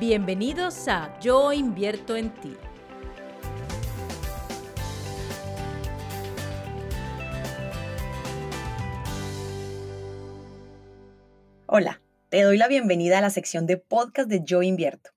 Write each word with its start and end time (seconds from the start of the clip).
Bienvenidos 0.00 0.86
a 0.86 1.18
Yo 1.18 1.52
invierto 1.52 2.14
en 2.14 2.32
ti. 2.32 2.54
Hola, 11.66 12.00
te 12.28 12.42
doy 12.42 12.56
la 12.58 12.68
bienvenida 12.68 13.18
a 13.18 13.22
la 13.22 13.30
sección 13.30 13.66
de 13.66 13.76
podcast 13.76 14.28
de 14.28 14.44
Yo 14.44 14.62
invierto. 14.62 15.10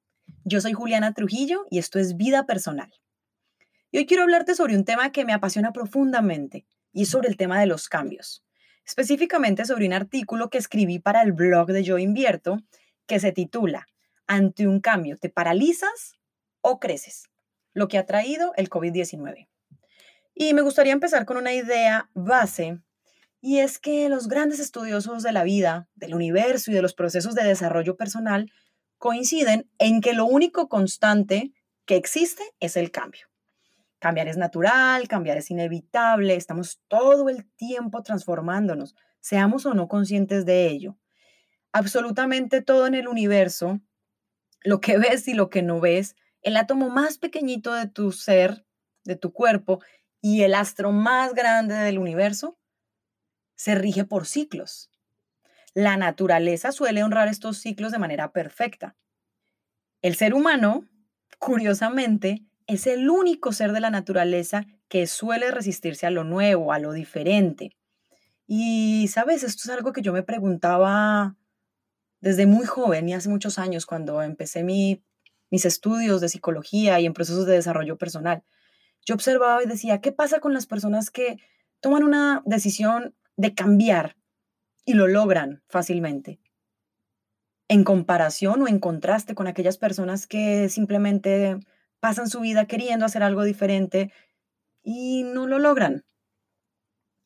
Yo 0.46 0.60
soy 0.62 0.74
Juliana 0.74 1.14
Trujillo 1.14 1.68
y 1.70 1.78
esto 1.78 2.00
es 2.00 2.18
Vida 2.18 2.48
Personal. 2.48 2.92
Y 3.92 4.00
hoy 4.00 4.08
quiero 4.08 4.24
hablarte 4.24 4.56
sobre 4.56 4.76
un 4.76 4.84
tema 4.84 5.12
que 5.12 5.26
me 5.26 5.34
apasiona 5.34 5.74
profundamente 5.74 6.66
y 6.92 7.04
es 7.04 7.10
sobre 7.10 7.30
el 7.30 7.38
tema 7.38 7.60
de 7.60 7.68
los 7.68 7.88
cambios. 7.88 8.44
Específicamente 8.84 9.64
sobre 9.66 9.86
un 9.86 9.94
artículo 9.94 10.50
que 10.50 10.58
escribí 10.58 10.98
para 10.98 11.22
el 11.22 11.34
blog 11.34 11.68
de 11.68 11.84
Yo 11.84 12.00
invierto 12.00 12.58
que 13.06 13.20
se 13.20 13.32
titula 13.32 13.86
ante 14.28 14.68
un 14.68 14.80
cambio, 14.80 15.18
¿te 15.18 15.30
paralizas 15.30 16.14
o 16.62 16.80
creces? 16.80 17.30
Lo 17.74 17.88
que 17.88 17.98
ha 17.98 18.06
traído 18.06 18.54
el 18.56 18.70
COVID-19. 18.70 19.48
Y 20.34 20.54
me 20.54 20.62
gustaría 20.62 20.94
empezar 20.94 21.26
con 21.26 21.38
una 21.38 21.54
idea 21.54 22.10
base, 22.14 22.80
y 23.42 23.60
es 23.60 23.80
que 23.80 24.08
los 24.08 24.28
grandes 24.28 24.60
estudiosos 24.60 25.24
de 25.24 25.32
la 25.32 25.44
vida, 25.44 25.90
del 25.96 26.14
universo 26.14 26.72
y 26.72 26.74
de 26.76 26.82
los 26.82 26.94
procesos 26.94 27.34
de 27.34 27.44
desarrollo 27.44 27.98
personal 27.98 28.52
coinciden 29.00 29.68
en 29.80 30.00
que 30.00 30.14
lo 30.14 30.26
único 30.26 30.70
constante 30.70 31.52
que 31.86 31.96
existe 31.96 32.44
es 32.60 32.78
el 32.78 32.92
cambio. 32.92 33.28
Cambiar 33.98 34.28
es 34.28 34.38
natural, 34.38 35.08
cambiar 35.08 35.38
es 35.38 35.50
inevitable, 35.50 36.36
estamos 36.36 36.80
todo 36.88 37.30
el 37.30 37.50
tiempo 37.56 38.04
transformándonos, 38.04 38.96
seamos 39.20 39.66
o 39.66 39.74
no 39.74 39.88
conscientes 39.88 40.46
de 40.46 40.68
ello. 40.68 40.98
Absolutamente 41.72 42.62
todo 42.62 42.86
en 42.88 42.96
el 42.96 43.08
universo 43.08 43.80
lo 44.64 44.82
que 44.82 44.98
ves 44.98 45.28
y 45.28 45.34
lo 45.34 45.50
que 45.50 45.62
no 45.62 45.80
ves, 45.80 46.16
el 46.42 46.58
átomo 46.58 46.90
más 46.90 47.18
pequeñito 47.18 47.74
de 47.74 47.88
tu 47.88 48.12
ser, 48.12 48.66
de 49.04 49.16
tu 49.16 49.34
cuerpo, 49.34 49.82
y 50.22 50.44
el 50.44 50.54
astro 50.54 50.92
más 50.92 51.34
grande 51.34 51.76
del 51.76 51.98
universo, 51.98 52.58
se 53.56 53.76
rige 53.76 54.06
por 54.06 54.26
ciclos. 54.26 54.90
La 55.74 55.98
naturaleza 55.98 56.72
suele 56.72 57.04
honrar 57.04 57.28
estos 57.28 57.58
ciclos 57.58 57.92
de 57.92 58.00
manera 58.00 58.32
perfecta. 58.32 58.96
El 60.02 60.16
ser 60.16 60.34
humano, 60.34 60.88
curiosamente, 61.40 62.44
es 62.68 62.88
el 62.88 63.10
único 63.10 63.52
ser 63.52 63.72
de 63.72 63.80
la 63.80 63.90
naturaleza 63.90 64.66
que 64.88 65.08
suele 65.08 65.52
resistirse 65.52 66.06
a 66.06 66.12
lo 66.12 66.24
nuevo, 66.24 66.74
a 66.74 66.80
lo 66.80 66.92
diferente. 66.92 67.78
Y, 68.48 69.08
sabes, 69.08 69.44
esto 69.44 69.64
es 69.66 69.70
algo 69.70 69.94
que 69.94 70.02
yo 70.02 70.12
me 70.12 70.24
preguntaba 70.24 71.38
desde 72.22 72.46
muy 72.46 72.66
joven 72.66 73.10
y 73.10 73.14
hace 73.14 73.30
muchos 73.30 73.60
años 73.60 73.86
cuando 73.86 74.22
empecé 74.22 74.64
mis 74.64 75.02
estudios 75.66 76.22
de 76.22 76.30
psicología 76.30 77.00
y 77.00 77.06
en 77.06 77.14
procesos 77.14 77.46
de 77.46 77.54
desarrollo 77.54 77.98
personal, 77.98 78.44
yo 79.06 79.16
observaba 79.16 79.64
y 79.64 79.68
decía, 79.68 80.00
¿qué 80.00 80.12
pasa 80.12 80.40
con 80.40 80.54
las 80.54 80.68
personas 80.68 81.10
que 81.10 81.38
toman 81.80 82.04
una 82.04 82.44
decisión 82.46 83.16
de 83.36 83.56
cambiar 83.56 84.16
y 84.86 84.94
lo 84.94 85.08
logran 85.08 85.64
fácilmente? 85.68 86.40
En 87.68 87.84
comparación 87.84 88.62
o 88.62 88.68
en 88.68 88.80
contraste 88.80 89.34
con 89.34 89.48
aquellas 89.48 89.78
personas 89.78 90.28
que 90.28 90.70
simplemente 90.70 91.58
pasan 92.00 92.30
su 92.30 92.42
vida 92.42 92.66
queriendo 92.66 93.06
hacer 93.06 93.24
algo 93.24 93.44
diferente 93.44 94.12
y 94.84 95.24
no 95.24 95.48
lo 95.48 95.58
logran. 95.58 96.04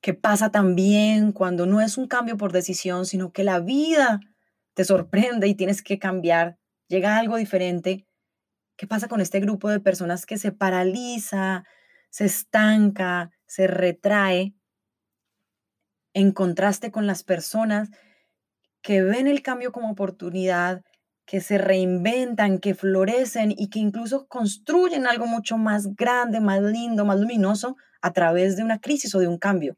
¿Qué 0.02 0.14
pasa 0.14 0.52
también 0.52 1.32
cuando 1.32 1.66
no 1.66 1.82
es 1.82 1.98
un 1.98 2.08
cambio 2.08 2.38
por 2.38 2.52
decisión, 2.52 3.06
sino 3.06 3.32
que 3.34 3.44
la 3.44 3.60
vida 3.60 4.20
te 4.76 4.86
sorprende 4.86 5.48
y 5.48 5.56
tienes 5.56 5.82
que 5.82 5.98
cambiar, 5.98 6.58
llega 6.88 7.18
algo 7.18 7.38
diferente. 7.38 8.06
¿Qué 8.78 8.88
pasa 8.88 9.08
con 9.08 9.22
este 9.22 9.40
grupo 9.40 9.70
de 9.70 9.80
personas 9.80 10.26
que 10.26 10.38
se 10.38 10.52
paraliza, 10.52 11.64
se 12.10 12.26
estanca, 12.26 13.32
se 13.48 13.68
retrae? 13.68 14.54
En 16.14 16.32
contraste 16.32 16.92
con 16.92 17.08
las 17.08 17.24
personas 17.24 17.90
que 18.82 19.02
ven 19.02 19.28
el 19.28 19.42
cambio 19.42 19.72
como 19.72 19.90
oportunidad, 19.92 20.84
que 21.26 21.42
se 21.42 21.58
reinventan, 21.58 22.60
que 22.60 22.76
florecen 22.76 23.52
y 23.58 23.70
que 23.70 23.80
incluso 23.80 24.28
construyen 24.28 25.08
algo 25.08 25.26
mucho 25.26 25.58
más 25.58 25.96
grande, 25.96 26.40
más 26.40 26.62
lindo, 26.62 27.06
más 27.06 27.20
luminoso 27.20 27.78
a 28.02 28.14
través 28.14 28.58
de 28.58 28.64
una 28.64 28.80
crisis 28.80 29.16
o 29.16 29.20
de 29.20 29.28
un 29.28 29.40
cambio. 29.40 29.76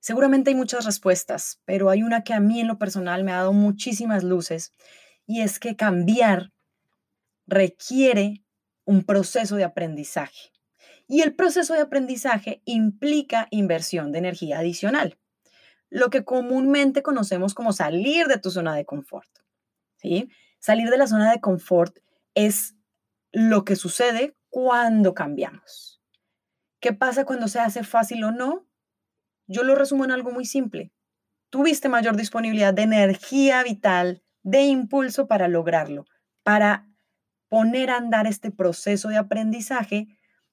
Seguramente 0.00 0.50
hay 0.50 0.56
muchas 0.56 0.86
respuestas, 0.86 1.60
pero 1.66 1.90
hay 1.90 2.02
una 2.02 2.24
que 2.24 2.32
a 2.32 2.40
mí 2.40 2.60
en 2.60 2.68
lo 2.68 2.78
personal 2.78 3.22
me 3.22 3.32
ha 3.32 3.36
dado 3.36 3.52
muchísimas 3.52 4.24
luces 4.24 4.72
y 5.26 5.42
es 5.42 5.58
que 5.58 5.76
cambiar 5.76 6.52
requiere 7.46 8.42
un 8.84 9.04
proceso 9.04 9.56
de 9.56 9.64
aprendizaje. 9.64 10.52
Y 11.06 11.20
el 11.20 11.34
proceso 11.34 11.74
de 11.74 11.80
aprendizaje 11.80 12.62
implica 12.64 13.46
inversión 13.50 14.10
de 14.10 14.18
energía 14.18 14.60
adicional, 14.60 15.18
lo 15.90 16.08
que 16.08 16.24
comúnmente 16.24 17.02
conocemos 17.02 17.52
como 17.52 17.72
salir 17.72 18.26
de 18.26 18.38
tu 18.38 18.50
zona 18.50 18.74
de 18.74 18.86
confort. 18.86 19.28
¿sí? 19.96 20.30
Salir 20.60 20.88
de 20.88 20.98
la 20.98 21.08
zona 21.08 21.30
de 21.30 21.40
confort 21.40 21.98
es 22.34 22.74
lo 23.32 23.64
que 23.64 23.76
sucede 23.76 24.36
cuando 24.48 25.14
cambiamos. 25.14 26.00
¿Qué 26.80 26.92
pasa 26.92 27.24
cuando 27.24 27.48
se 27.48 27.60
hace 27.60 27.84
fácil 27.84 28.24
o 28.24 28.32
no? 28.32 28.66
Yo 29.52 29.64
lo 29.64 29.74
resumo 29.74 30.04
en 30.04 30.12
algo 30.12 30.30
muy 30.30 30.44
simple. 30.44 30.92
Tuviste 31.50 31.88
mayor 31.88 32.16
disponibilidad 32.16 32.72
de 32.72 32.82
energía 32.82 33.64
vital, 33.64 34.22
de 34.44 34.62
impulso 34.62 35.26
para 35.26 35.48
lograrlo, 35.48 36.04
para 36.44 36.86
poner 37.48 37.90
a 37.90 37.96
andar 37.96 38.28
este 38.28 38.52
proceso 38.52 39.08
de 39.08 39.16
aprendizaje 39.16 40.06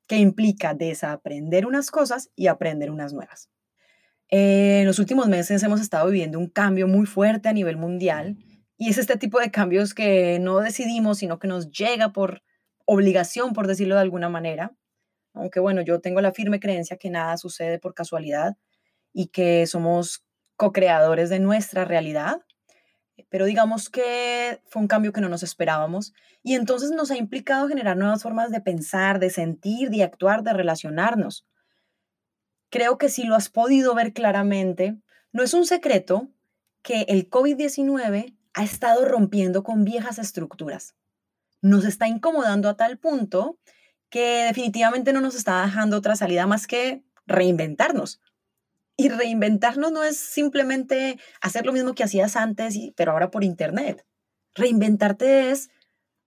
que 0.07 0.17
implica 0.17 0.73
desaprender 0.73 1.67
unas 1.67 1.91
cosas 1.91 2.31
y 2.35 2.47
aprender 2.47 2.89
unas 2.89 3.13
nuevas. 3.13 3.51
en 4.29 4.87
los 4.87 4.97
últimos 4.97 5.27
meses 5.27 5.61
hemos 5.61 5.79
estado 5.79 6.07
viviendo 6.07 6.39
un 6.39 6.49
cambio 6.49 6.87
muy 6.87 7.05
fuerte 7.05 7.49
a 7.49 7.53
nivel 7.53 7.77
mundial 7.77 8.35
y 8.77 8.89
es 8.89 8.97
este 8.97 9.15
tipo 9.15 9.39
de 9.39 9.51
cambios 9.51 9.93
que 9.93 10.39
no 10.39 10.59
decidimos, 10.59 11.19
sino 11.19 11.37
que 11.37 11.47
nos 11.47 11.69
llega 11.69 12.13
por 12.13 12.41
obligación, 12.85 13.53
por 13.53 13.67
decirlo 13.67 13.93
de 13.93 14.01
alguna 14.01 14.27
manera. 14.27 14.75
Aunque 15.33 15.59
bueno, 15.59 15.81
yo 15.81 16.01
tengo 16.01 16.19
la 16.19 16.33
firme 16.33 16.59
creencia 16.59 16.97
que 16.97 17.11
nada 17.11 17.37
sucede 17.37 17.77
por 17.77 17.93
casualidad, 17.93 18.57
y 19.13 19.27
que 19.27 19.65
somos 19.67 20.25
co-creadores 20.55 21.29
de 21.29 21.39
nuestra 21.39 21.85
realidad. 21.85 22.41
Pero 23.29 23.45
digamos 23.45 23.89
que 23.89 24.61
fue 24.67 24.81
un 24.81 24.87
cambio 24.87 25.11
que 25.11 25.21
no 25.21 25.29
nos 25.29 25.43
esperábamos 25.43 26.13
y 26.43 26.55
entonces 26.55 26.91
nos 26.91 27.11
ha 27.11 27.17
implicado 27.17 27.67
generar 27.67 27.97
nuevas 27.97 28.23
formas 28.23 28.51
de 28.51 28.61
pensar, 28.61 29.19
de 29.19 29.29
sentir, 29.29 29.89
de 29.89 30.03
actuar, 30.03 30.43
de 30.43 30.53
relacionarnos. 30.53 31.45
Creo 32.69 32.97
que 32.97 33.09
si 33.09 33.23
lo 33.23 33.35
has 33.35 33.49
podido 33.49 33.95
ver 33.95 34.13
claramente, 34.13 34.97
no 35.31 35.43
es 35.43 35.53
un 35.53 35.65
secreto 35.65 36.29
que 36.83 37.01
el 37.09 37.29
COVID-19 37.29 38.37
ha 38.53 38.63
estado 38.63 39.05
rompiendo 39.05 39.63
con 39.63 39.83
viejas 39.83 40.19
estructuras. 40.19 40.95
Nos 41.61 41.85
está 41.85 42.07
incomodando 42.07 42.69
a 42.69 42.77
tal 42.77 42.97
punto 42.97 43.59
que 44.09 44.45
definitivamente 44.45 45.13
no 45.13 45.21
nos 45.21 45.35
está 45.35 45.63
dejando 45.63 45.97
otra 45.97 46.15
salida 46.15 46.47
más 46.47 46.65
que 46.65 47.03
reinventarnos. 47.25 48.21
Y 48.97 49.09
reinventarnos 49.09 49.91
no 49.91 50.03
es 50.03 50.17
simplemente 50.17 51.19
hacer 51.39 51.65
lo 51.65 51.73
mismo 51.73 51.93
que 51.93 52.03
hacías 52.03 52.35
antes, 52.35 52.75
pero 52.95 53.11
ahora 53.11 53.29
por 53.29 53.43
internet. 53.43 54.05
Reinventarte 54.55 55.51
es 55.51 55.69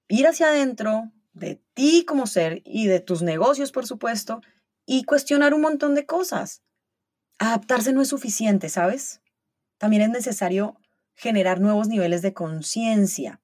ir 0.09 0.29
hacia 0.29 0.49
adentro 0.49 1.11
de 1.33 1.61
ti 1.75 2.05
como 2.07 2.27
ser 2.27 2.63
y 2.65 2.87
de 2.87 3.01
tus 3.01 3.23
negocios, 3.23 3.73
por 3.73 3.87
supuesto, 3.87 4.41
y 4.87 5.05
cuestionar 5.05 5.53
un 5.53 5.63
montón 5.63 5.95
de 5.95 6.07
cosas. 6.07 6.63
Adaptarse 7.39 7.93
no 7.93 8.03
es 8.03 8.09
suficiente, 8.09 8.69
¿sabes? 8.69 9.21
También 9.79 10.03
es 10.03 10.11
necesario 10.11 10.77
generar 11.15 11.61
nuevos 11.61 11.89
niveles 11.89 12.23
de 12.23 12.35
conciencia 12.35 13.41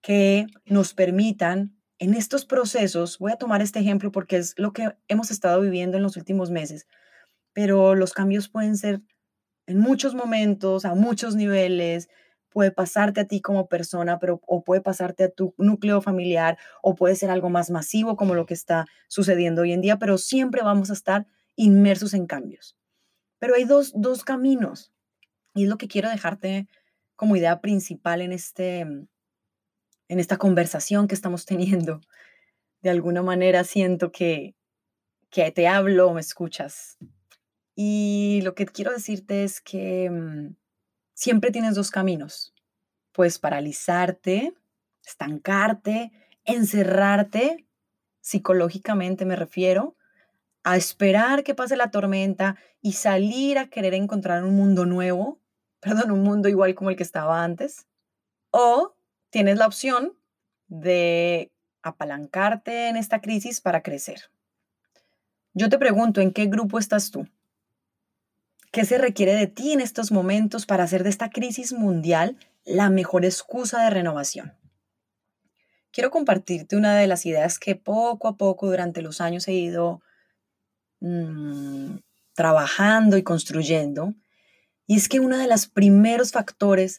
que 0.00 0.46
nos 0.64 0.94
permitan 0.94 1.80
en 1.98 2.14
estos 2.14 2.44
procesos, 2.44 3.18
voy 3.18 3.32
a 3.32 3.36
tomar 3.36 3.62
este 3.62 3.78
ejemplo 3.78 4.12
porque 4.12 4.36
es 4.36 4.54
lo 4.58 4.72
que 4.72 4.94
hemos 5.08 5.30
estado 5.30 5.60
viviendo 5.60 5.96
en 5.96 6.02
los 6.02 6.16
últimos 6.16 6.50
meses, 6.50 6.86
pero 7.54 7.94
los 7.94 8.12
cambios 8.12 8.48
pueden 8.48 8.76
ser 8.76 9.00
en 9.66 9.78
muchos 9.78 10.14
momentos, 10.14 10.84
a 10.84 10.94
muchos 10.94 11.36
niveles, 11.36 12.10
puede 12.50 12.70
pasarte 12.70 13.20
a 13.20 13.26
ti 13.26 13.40
como 13.40 13.68
persona, 13.68 14.18
pero 14.18 14.40
o 14.46 14.62
puede 14.62 14.82
pasarte 14.82 15.24
a 15.24 15.30
tu 15.30 15.54
núcleo 15.56 16.02
familiar, 16.02 16.58
o 16.82 16.94
puede 16.94 17.16
ser 17.16 17.30
algo 17.30 17.48
más 17.48 17.70
masivo 17.70 18.16
como 18.16 18.34
lo 18.34 18.44
que 18.46 18.54
está 18.54 18.86
sucediendo 19.08 19.62
hoy 19.62 19.72
en 19.72 19.80
día, 19.80 19.98
pero 19.98 20.18
siempre 20.18 20.62
vamos 20.62 20.90
a 20.90 20.92
estar 20.92 21.26
inmersos 21.56 22.12
en 22.14 22.26
cambios. 22.26 22.76
Pero 23.38 23.54
hay 23.54 23.64
dos, 23.64 23.92
dos 23.96 24.24
caminos, 24.24 24.92
y 25.54 25.64
es 25.64 25.68
lo 25.68 25.78
que 25.78 25.88
quiero 25.88 26.10
dejarte 26.10 26.68
como 27.16 27.36
idea 27.36 27.60
principal 27.60 28.20
en, 28.20 28.32
este, 28.32 28.80
en 28.80 29.08
esta 30.08 30.36
conversación 30.36 31.08
que 31.08 31.14
estamos 31.14 31.46
teniendo. 31.46 32.00
De 32.82 32.90
alguna 32.90 33.22
manera 33.22 33.64
siento 33.64 34.12
que, 34.12 34.54
que 35.30 35.50
te 35.50 35.66
hablo 35.66 36.12
me 36.12 36.20
escuchas 36.20 36.98
y 37.74 38.40
lo 38.42 38.54
que 38.54 38.66
quiero 38.66 38.92
decirte 38.92 39.44
es 39.44 39.60
que 39.60 40.10
mm, 40.10 40.56
siempre 41.14 41.50
tienes 41.50 41.74
dos 41.74 41.90
caminos. 41.90 42.54
Puedes 43.12 43.38
paralizarte 43.38 44.54
estancarte, 45.06 46.12
encerrarte 46.44 47.66
psicológicamente 48.20 49.26
me 49.26 49.36
refiero, 49.36 49.96
a 50.62 50.76
esperar 50.76 51.44
que 51.44 51.54
pase 51.54 51.76
la 51.76 51.90
tormenta 51.90 52.56
y 52.80 52.92
salir 52.92 53.58
a 53.58 53.68
querer 53.68 53.92
encontrar 53.92 54.42
un 54.44 54.56
mundo 54.56 54.86
nuevo, 54.86 55.40
perdón, 55.80 56.10
un 56.10 56.22
mundo 56.22 56.48
igual 56.48 56.74
como 56.74 56.90
el 56.90 56.96
que 56.96 57.02
estaba 57.02 57.44
antes. 57.44 57.86
O 58.50 58.94
tienes 59.30 59.58
la 59.58 59.66
opción 59.66 60.16
de 60.68 61.52
apalancarte 61.82 62.88
en 62.88 62.96
esta 62.96 63.20
crisis 63.20 63.60
para 63.60 63.82
crecer. 63.82 64.30
Yo 65.52 65.68
te 65.68 65.78
pregunto, 65.78 66.22
¿en 66.22 66.32
qué 66.32 66.46
grupo 66.46 66.78
estás 66.78 67.10
tú? 67.10 67.28
¿Qué 68.74 68.84
se 68.84 68.98
requiere 68.98 69.34
de 69.34 69.46
ti 69.46 69.72
en 69.72 69.80
estos 69.80 70.12
momentos 70.12 70.66
para 70.66 70.84
hacer 70.84 71.02
de 71.02 71.08
esta 71.08 71.30
crisis 71.30 71.72
mundial 71.72 72.36
la 72.66 72.90
mejor 72.90 73.24
excusa 73.24 73.82
de 73.84 73.90
renovación? 73.90 74.52
quiero 75.94 76.10
compartirte 76.10 76.76
una 76.76 76.98
de 76.98 77.06
las 77.06 77.24
ideas 77.24 77.58
que 77.60 77.76
poco 77.76 78.26
a 78.26 78.36
poco 78.36 78.66
durante 78.66 79.00
los 79.00 79.20
años 79.20 79.46
he 79.46 79.52
ido 79.52 80.02
mm, 81.00 81.98
trabajando 82.34 83.16
y 83.16 83.22
construyendo. 83.22 84.14
Y 84.86 84.96
es 84.96 85.08
que 85.08 85.20
uno 85.20 85.38
de 85.38 85.46
los 85.46 85.68
primeros 85.68 86.32
factores 86.32 86.98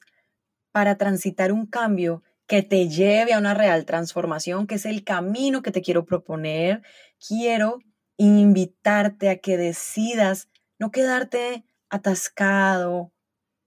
para 0.72 0.96
transitar 0.98 1.52
un 1.52 1.66
cambio 1.66 2.24
que 2.48 2.64
te 2.64 2.88
lleve 2.88 3.34
a 3.34 3.38
una 3.38 3.54
real 3.54 3.86
transformación, 3.86 4.66
que 4.66 4.76
es 4.76 4.86
el 4.86 5.04
camino 5.04 5.62
que 5.62 5.72
te 5.72 5.82
quiero 5.82 6.06
proponer, 6.06 6.82
quiero 7.20 7.80
invitarte 8.18 9.30
a 9.30 9.40
que 9.40 9.58
decidas 9.58 10.48
no 10.80 10.92
quedarte 10.92 11.66
atascado, 11.90 13.14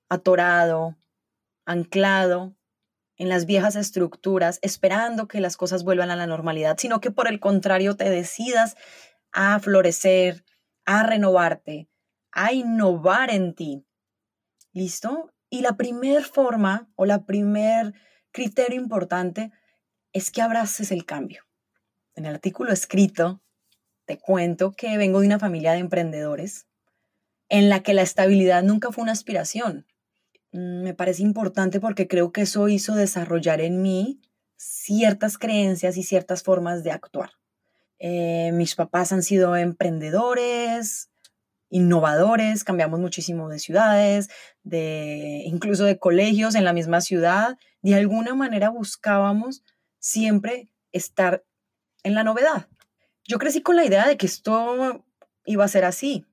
atorado, 0.08 0.96
anclado 1.64 2.54
en 3.16 3.28
las 3.28 3.46
viejas 3.46 3.76
estructuras, 3.76 4.58
esperando 4.62 5.26
que 5.26 5.40
las 5.40 5.56
cosas 5.56 5.84
vuelvan 5.84 6.10
a 6.10 6.16
la 6.16 6.26
normalidad, 6.26 6.76
sino 6.78 7.00
que 7.00 7.10
por 7.10 7.28
el 7.28 7.40
contrario 7.40 7.96
te 7.96 8.08
decidas 8.08 8.76
a 9.32 9.58
florecer, 9.58 10.44
a 10.84 11.02
renovarte, 11.02 11.88
a 12.30 12.52
innovar 12.52 13.30
en 13.30 13.54
ti. 13.54 13.84
¿Listo? 14.72 15.32
Y 15.50 15.62
la 15.62 15.76
primer 15.76 16.24
forma 16.24 16.88
o 16.94 17.06
la 17.06 17.24
primer 17.24 17.94
criterio 18.30 18.80
importante 18.80 19.50
es 20.12 20.30
que 20.30 20.42
abraces 20.42 20.92
el 20.92 21.04
cambio. 21.04 21.44
En 22.14 22.24
el 22.26 22.34
artículo 22.34 22.72
escrito 22.72 23.42
te 24.04 24.18
cuento 24.18 24.72
que 24.72 24.96
vengo 24.96 25.20
de 25.20 25.26
una 25.26 25.38
familia 25.38 25.72
de 25.72 25.78
emprendedores 25.78 26.67
en 27.48 27.68
la 27.68 27.82
que 27.82 27.94
la 27.94 28.02
estabilidad 28.02 28.62
nunca 28.62 28.92
fue 28.92 29.02
una 29.02 29.12
aspiración, 29.12 29.86
Mm, 30.52 30.82
me 30.82 30.94
parece 30.94 31.22
importante 31.22 31.80
porque 31.80 32.08
creo 32.08 32.32
que 32.32 32.42
eso 32.42 32.68
hizo 32.68 32.94
desarrollar 32.94 33.60
en 33.60 33.82
mí 33.82 34.20
ciertas 34.56 35.38
creencias 35.38 35.96
y 35.96 36.02
ciertas 36.02 36.42
formas 36.42 36.82
de 36.84 36.92
actuar. 36.92 37.30
Eh, 37.98 38.50
mis 38.52 38.74
papás 38.74 39.12
han 39.12 39.22
sido 39.22 39.56
emprendedores, 39.56 41.10
innovadores, 41.70 42.64
cambiamos 42.64 43.00
muchísimo 43.00 43.48
de 43.48 43.58
ciudades, 43.58 44.30
de 44.62 45.42
incluso 45.46 45.84
de 45.84 45.98
colegios 45.98 46.54
en 46.54 46.64
la 46.64 46.72
misma 46.72 47.00
ciudad. 47.00 47.58
De 47.82 47.94
alguna 47.94 48.34
manera 48.34 48.70
buscábamos 48.70 49.62
siempre 49.98 50.70
estar 50.92 51.44
en 52.04 52.14
la 52.14 52.24
novedad. 52.24 52.68
Yo 53.24 53.38
crecí 53.38 53.62
con 53.62 53.76
la 53.76 53.84
idea 53.84 54.08
de 54.08 54.16
que 54.16 54.26
esto 54.26 55.04
iba 55.44 55.64
a 55.64 55.68
ser 55.68 55.84
así. 55.84 56.24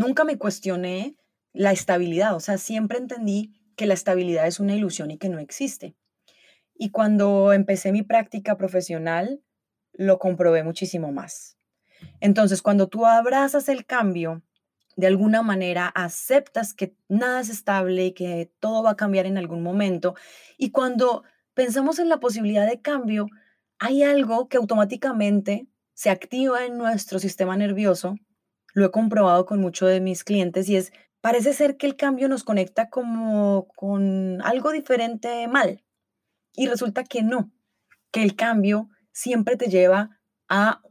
Nunca 0.00 0.24
me 0.24 0.38
cuestioné 0.38 1.18
la 1.52 1.72
estabilidad, 1.72 2.34
o 2.34 2.40
sea, 2.40 2.56
siempre 2.56 2.96
entendí 2.96 3.52
que 3.76 3.84
la 3.84 3.92
estabilidad 3.92 4.46
es 4.46 4.58
una 4.58 4.74
ilusión 4.74 5.10
y 5.10 5.18
que 5.18 5.28
no 5.28 5.38
existe. 5.38 5.94
Y 6.74 6.88
cuando 6.88 7.52
empecé 7.52 7.92
mi 7.92 8.02
práctica 8.02 8.56
profesional, 8.56 9.42
lo 9.92 10.18
comprobé 10.18 10.62
muchísimo 10.62 11.12
más. 11.12 11.58
Entonces, 12.20 12.62
cuando 12.62 12.88
tú 12.88 13.04
abrazas 13.04 13.68
el 13.68 13.84
cambio, 13.84 14.42
de 14.96 15.06
alguna 15.06 15.42
manera 15.42 15.88
aceptas 15.88 16.72
que 16.72 16.94
nada 17.08 17.40
es 17.40 17.50
estable 17.50 18.06
y 18.06 18.12
que 18.12 18.50
todo 18.58 18.82
va 18.82 18.92
a 18.92 18.96
cambiar 18.96 19.26
en 19.26 19.36
algún 19.36 19.62
momento. 19.62 20.14
Y 20.56 20.70
cuando 20.70 21.24
pensamos 21.52 21.98
en 21.98 22.08
la 22.08 22.20
posibilidad 22.20 22.66
de 22.66 22.80
cambio, 22.80 23.26
hay 23.78 24.02
algo 24.02 24.48
que 24.48 24.56
automáticamente 24.56 25.66
se 25.92 26.08
activa 26.08 26.64
en 26.64 26.78
nuestro 26.78 27.18
sistema 27.18 27.54
nervioso. 27.58 28.16
Lo 28.74 28.86
he 28.86 28.90
comprobado 28.90 29.46
con 29.46 29.60
muchos 29.60 29.88
de 29.88 30.00
mis 30.00 30.24
clientes 30.24 30.68
y 30.68 30.76
es 30.76 30.92
parece 31.20 31.52
ser 31.52 31.76
que 31.76 31.86
el 31.86 31.96
cambio 31.96 32.28
nos 32.28 32.44
conecta 32.44 32.88
como 32.88 33.68
con 33.76 34.40
algo 34.42 34.72
diferente 34.72 35.46
mal. 35.48 35.82
Y 36.54 36.66
resulta 36.66 37.04
que 37.04 37.22
no, 37.22 37.52
que 38.10 38.22
el 38.22 38.36
cambio 38.36 38.88
siempre 39.12 39.56
te 39.56 39.66
lleva 39.66 40.20
a 40.48 40.82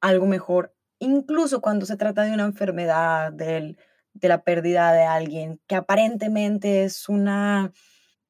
algo 0.00 0.26
mejor, 0.26 0.74
incluso 0.98 1.60
cuando 1.60 1.86
se 1.86 1.96
trata 1.96 2.22
de 2.22 2.32
una 2.32 2.44
enfermedad, 2.44 3.32
de 3.32 3.76
la 4.20 4.42
pérdida 4.42 4.92
de 4.92 5.02
alguien, 5.02 5.60
que 5.66 5.76
aparentemente 5.76 6.84
es 6.84 7.08
una 7.08 7.72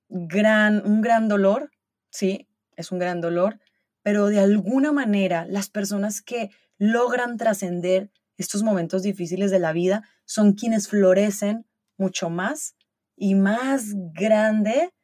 gran, 0.08 0.86
un 0.86 1.00
gran 1.00 1.28
dolor, 1.28 1.70
sí, 2.10 2.48
es 2.76 2.92
un 2.92 2.98
gran 2.98 3.20
dolor, 3.20 3.58
pero 4.02 4.26
de 4.26 4.40
alguna 4.40 4.92
manera 4.92 5.46
las 5.46 5.68
personas 5.68 6.22
que 6.22 6.50
logran 6.78 7.36
trascender 7.36 8.10
estos 8.38 8.62
momentos 8.62 9.02
difíciles 9.02 9.50
de 9.50 9.58
la 9.58 9.72
vida 9.72 10.08
son 10.24 10.52
quienes 10.54 10.88
florecen 10.88 11.66
mucho 11.98 12.30
más 12.30 12.76
y 13.16 13.34
más 13.34 13.92
grande 14.14 14.94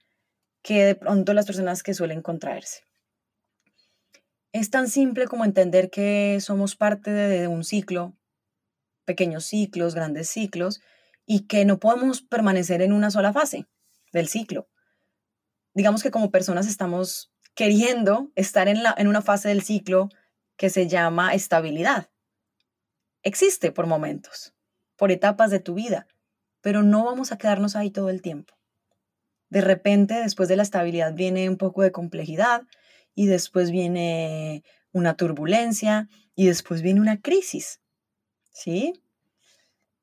que 0.63 0.85
de 0.85 0.95
pronto 0.95 1.35
las 1.35 1.45
personas 1.45 1.83
que 1.83 1.95
suelen 1.95 2.23
contraerse. 2.23 2.85
Es 4.53 4.71
tan 4.71 4.89
simple 4.89 5.27
como 5.27 5.45
entender 5.45 5.91
que 5.91 6.39
somos 6.41 6.77
parte 6.77 7.11
de 7.11 7.49
un 7.49 7.65
ciclo, 7.65 8.17
pequeños 9.05 9.45
ciclos, 9.45 9.97
grandes 9.97 10.29
ciclos, 10.29 10.81
y 11.27 11.47
que 11.49 11.65
no 11.65 11.81
podemos 11.81 12.23
permanecer 12.23 12.83
en 12.83 12.93
una 12.93 13.11
sola 13.11 13.33
fase 13.33 13.67
del 14.13 14.29
ciclo. 14.29 14.69
Digamos 15.75 16.05
que 16.05 16.13
como 16.13 16.31
personas 16.31 16.69
estamos 16.69 17.33
queriendo 17.55 18.31
estar 18.37 18.69
en, 18.69 18.85
la, 18.85 18.95
en 18.97 19.09
una 19.09 19.23
fase 19.23 19.49
del 19.49 19.63
ciclo 19.63 20.09
que 20.57 20.71
se 20.71 20.87
llama 20.87 21.35
estabilidad 21.35 22.14
existe 23.25 23.73
por 23.73 23.87
momentos, 23.87 24.55
por 24.97 25.11
etapas 25.11 25.51
de 25.51 25.61
tu 25.61 25.75
vida, 25.75 26.07
pero 26.61 26.83
no 26.83 27.05
vamos 27.05 27.33
a 27.33 27.39
quedarnos 27.39 27.75
ahí 27.75 27.91
todo 27.91 28.11
el 28.11 28.23
tiempo. 28.23 28.55
De 29.51 29.61
repente, 29.61 30.15
después 30.15 30.49
de 30.49 30.57
la 30.57 30.63
estabilidad 30.63 31.15
viene 31.15 31.49
un 31.49 31.57
poco 31.57 31.83
de 31.83 31.93
complejidad 31.93 32.63
y 33.15 33.27
después 33.27 33.71
viene 33.71 34.63
una 34.93 35.17
turbulencia 35.17 36.09
y 36.35 36.47
después 36.47 36.83
viene 36.83 37.01
una 37.01 37.21
crisis, 37.21 37.81
¿sí? 38.53 39.03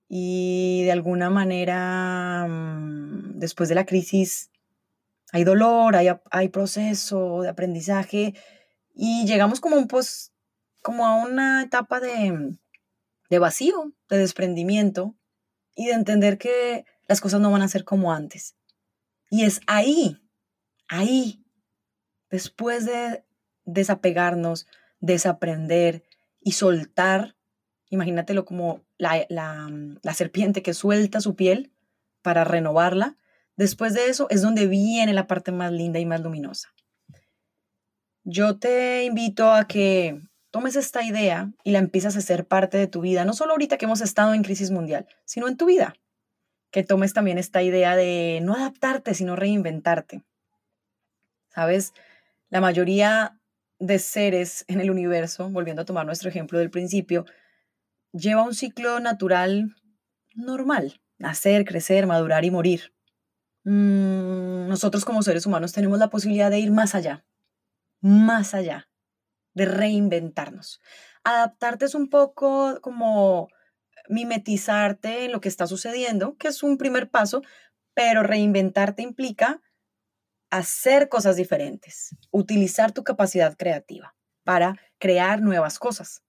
Y 0.08 0.84
de 0.84 0.92
alguna 0.92 1.30
manera, 1.30 2.46
mm, 2.48 3.40
después 3.40 3.70
de 3.70 3.76
la 3.76 3.86
crisis, 3.86 4.52
hay 5.32 5.44
dolor, 5.44 5.96
hay, 5.96 6.10
hay 6.30 6.50
proceso 6.50 7.42
de 7.42 7.50
aprendizaje 7.50 8.34
y 8.94 9.26
llegamos 9.26 9.62
como, 9.62 9.78
un, 9.78 9.88
pues, 9.88 10.34
como 10.82 11.06
a 11.06 11.16
una 11.16 11.64
etapa 11.64 12.00
de, 12.00 12.58
de 13.32 13.40
vacío, 13.40 13.94
de 14.10 14.18
desprendimiento 14.18 15.16
y 15.74 15.88
de 15.88 15.94
entender 15.94 16.38
que 16.38 16.86
las 17.08 17.22
cosas 17.22 17.40
no 17.40 17.50
van 17.50 17.62
a 17.62 17.70
ser 17.70 17.86
como 17.86 18.12
antes. 18.12 18.58
Y 19.30 19.46
es 19.46 19.62
ahí, 19.68 20.22
ahí, 20.90 21.42
después 22.30 22.86
de 22.86 23.24
desapegarnos, 23.64 24.68
desaprender 25.00 26.04
y 26.42 26.52
soltar, 26.52 27.38
imagínatelo 27.90 28.44
como 28.44 28.84
la, 28.98 29.26
la, 29.30 30.14
serpiente 30.14 30.62
que 30.62 30.74
suelta 30.74 31.22
su 31.22 31.38
piel 31.38 31.72
para 32.22 32.44
renovarla, 32.44 33.16
después 33.56 33.94
de 33.94 34.08
eso 34.10 34.28
es 34.30 34.42
donde 34.42 34.68
viene 34.68 35.14
la 35.14 35.28
parte 35.28 35.54
más 35.54 35.72
linda 35.72 36.00
y 36.00 36.06
más 36.06 36.20
luminosa. 36.20 36.74
Yo 38.26 38.60
te 38.60 39.06
invito 39.06 39.54
a 39.54 39.70
que 39.70 40.22
tomes 40.52 40.76
esta 40.76 41.04
idea 41.04 41.52
y 41.64 41.72
la 41.72 41.80
empiezas 41.80 42.16
a 42.16 42.20
hacer 42.20 42.46
parte 42.46 42.78
de 42.78 42.88
tu 42.88 43.02
vida, 43.02 43.26
no 43.26 43.34
solo 43.34 43.54
ahorita 43.54 43.78
que 43.78 43.86
hemos 43.86 44.02
estado 44.02 44.34
en 44.34 44.44
crisis 44.44 44.70
mundial, 44.70 45.08
sino 45.26 45.48
en 45.48 45.58
tu 45.58 45.66
vida. 45.66 45.96
Que 46.70 46.84
tomes 46.84 47.14
también 47.14 47.38
esta 47.38 47.64
idea 47.64 47.96
de 47.96 48.40
no 48.44 48.54
adaptarte, 48.54 49.14
sino 49.14 49.36
reinventarte. 49.36 50.24
Sabes, 51.50 51.94
la 52.50 52.62
mayoría 52.62 53.38
de 53.80 53.98
seres 54.00 54.64
en 54.68 54.80
el 54.80 54.92
universo, 54.92 55.50
volviendo 55.50 55.82
a 55.82 55.86
tomar 55.86 56.06
nuestro 56.06 56.30
ejemplo 56.30 56.60
del 56.60 56.70
principio, 56.70 57.26
lleva 58.14 58.44
un 58.44 58.54
ciclo 58.54 59.00
natural 59.00 59.76
normal, 60.36 61.02
nacer, 61.18 61.66
crecer, 61.66 62.08
madurar 62.08 62.46
y 62.46 62.52
morir. 62.52 62.94
Mm, 63.64 64.68
nosotros 64.68 65.04
como 65.04 65.24
seres 65.24 65.46
humanos 65.46 65.74
tenemos 65.74 66.00
la 66.00 66.10
posibilidad 66.10 66.50
de 66.50 66.60
ir 66.60 66.72
más 66.72 66.96
allá, 66.96 67.26
más 68.02 68.54
allá 68.54 68.91
de 69.54 69.66
reinventarnos. 69.66 70.80
Adaptarte 71.24 71.86
es 71.86 71.96
un 71.96 72.10
poco 72.10 72.80
como 72.82 73.48
mimetizarte 74.10 75.26
en 75.26 75.32
lo 75.32 75.42
que 75.42 75.50
está 75.50 75.68
sucediendo, 75.68 76.36
que 76.38 76.50
es 76.50 76.64
un 76.64 76.78
primer 76.78 77.10
paso, 77.10 77.42
pero 77.94 78.24
reinventarte 78.24 79.02
implica 79.02 79.62
hacer 80.50 81.08
cosas 81.10 81.36
diferentes, 81.36 82.16
utilizar 82.30 82.92
tu 82.92 83.04
capacidad 83.04 83.56
creativa 83.58 84.16
para 84.44 84.78
crear 85.00 85.42
nuevas 85.42 85.80
cosas. 85.80 86.24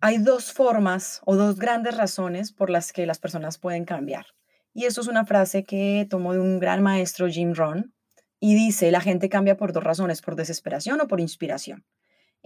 Hay 0.00 0.18
dos 0.18 0.52
formas 0.52 1.20
o 1.24 1.36
dos 1.36 1.58
grandes 1.58 1.96
razones 1.96 2.52
por 2.52 2.70
las 2.70 2.92
que 2.92 3.06
las 3.06 3.18
personas 3.18 3.58
pueden 3.58 3.84
cambiar. 3.84 4.26
Y 4.74 4.84
eso 4.84 5.00
es 5.00 5.06
una 5.06 5.24
frase 5.24 5.64
que 5.64 6.06
tomó 6.08 6.34
de 6.34 6.40
un 6.40 6.60
gran 6.60 6.82
maestro, 6.82 7.28
Jim 7.28 7.54
Rohn, 7.54 7.94
y 8.38 8.54
dice, 8.54 8.90
la 8.90 9.00
gente 9.00 9.28
cambia 9.28 9.56
por 9.56 9.72
dos 9.72 9.82
razones, 9.82 10.20
por 10.20 10.36
desesperación 10.36 11.00
o 11.00 11.08
por 11.08 11.20
inspiración. 11.20 11.84